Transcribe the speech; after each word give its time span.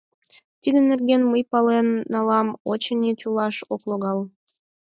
—Тидын 0.61 0.83
нерген 0.91 1.21
мый 1.31 1.43
пален 1.51 1.87
налам, 2.13 2.47
очыни, 2.71 3.11
тӱлаш 3.19 3.55
ок 3.73 3.81
логал... 3.89 4.19